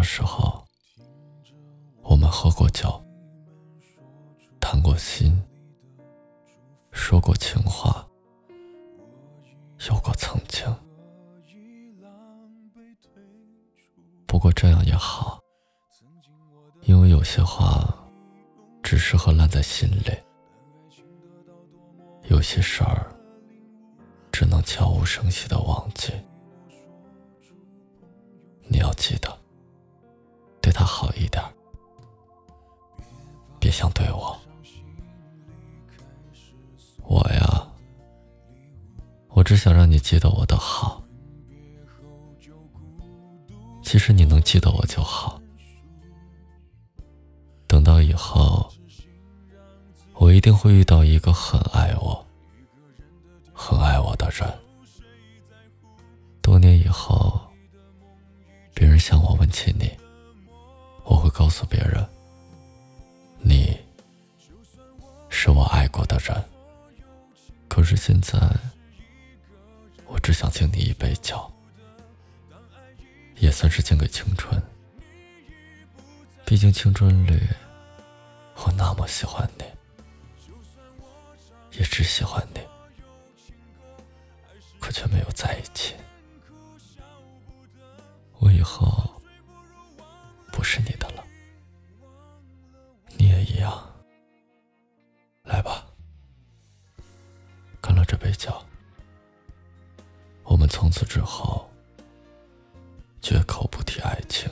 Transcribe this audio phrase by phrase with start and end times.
[0.00, 0.64] 那时候，
[2.00, 2.88] 我们喝过酒，
[4.58, 5.38] 谈过心，
[6.90, 8.08] 说过情话，
[9.90, 10.74] 有过曾经。
[14.26, 15.38] 不过这样也好，
[16.84, 17.94] 因为有些话
[18.82, 20.16] 只适合烂在心里，
[22.30, 23.14] 有些事儿
[24.32, 26.10] 只能悄无声息的忘记。
[28.66, 29.39] 你要记得，
[30.70, 31.42] 对他好一点，
[33.58, 34.40] 别想对我。
[37.02, 37.66] 我呀，
[39.30, 41.02] 我只想让你记得我的好。
[43.82, 45.42] 其实你能记得我就好。
[47.66, 48.72] 等到以后，
[50.14, 52.24] 我一定会遇到一个很爱我、
[53.52, 54.48] 很爱我的人。
[56.40, 57.40] 多年以后，
[58.72, 59.90] 别人向我问起你，
[61.30, 62.06] 告诉别人，
[63.38, 63.78] 你
[65.28, 66.44] 是我爱过的人。
[67.68, 68.38] 可是现在，
[70.06, 71.50] 我只想敬你一杯酒。
[73.36, 74.62] 也算是敬给青春。
[76.44, 77.40] 毕竟青春里，
[78.56, 79.64] 我那么喜欢你，
[81.78, 82.60] 也只喜欢你，
[84.78, 85.94] 可却没有在一起。
[88.40, 89.10] 我以后
[90.52, 91.19] 不是你的了，
[93.40, 93.82] 一样。
[95.44, 95.86] 来吧，
[97.80, 98.52] 干了这杯酒，
[100.44, 101.68] 我们从此之后。
[103.22, 104.50] 绝口不提爱情。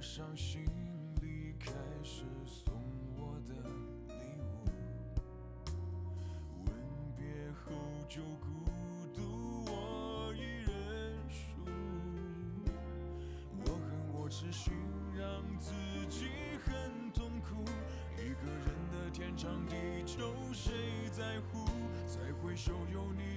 [0.00, 0.64] 伤心
[14.38, 14.72] 恨我痴心
[15.16, 15.72] 让自
[16.08, 16.26] 己
[16.64, 17.64] 很痛苦，
[18.16, 19.10] 一个人的。
[19.12, 20.72] 天长地久，谁
[21.10, 21.66] 在乎？
[22.06, 23.27] 再回首，有你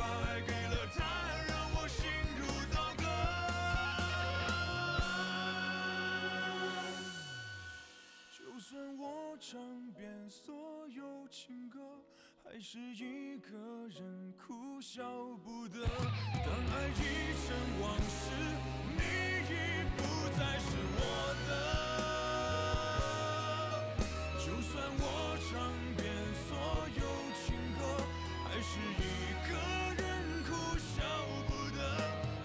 [0.00, 1.04] 把爱给了他，
[1.46, 2.00] 让我心
[2.38, 2.42] 如
[2.74, 3.04] 刀割。
[8.32, 9.60] 就算我唱
[9.92, 10.00] 遍
[10.30, 11.78] 所有情歌，
[12.42, 13.58] 还是一个
[13.88, 15.04] 人哭笑
[15.44, 15.86] 不得。
[16.32, 17.00] 当爱已
[17.44, 18.22] 成往事，
[18.96, 19.02] 你
[19.44, 19.52] 已
[19.98, 19.98] 不
[20.38, 21.00] 再是我
[21.46, 21.50] 的。
[24.38, 25.04] 就算我
[25.50, 25.50] 唱
[25.96, 26.02] 遍
[26.48, 26.50] 所
[26.96, 27.19] 有情，
[28.62, 29.54] 是一个
[30.02, 30.48] 人哭
[30.78, 31.02] 笑
[31.48, 31.78] 不得。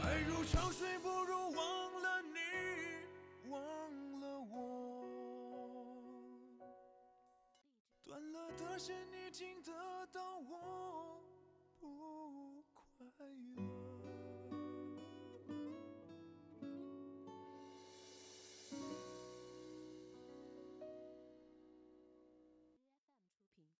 [0.04, 2.40] 爱如潮水，不如忘了你，
[3.50, 3.60] 忘
[4.22, 4.54] 了我。
[8.06, 9.72] 断了的线，你听得
[10.14, 11.15] 到，我。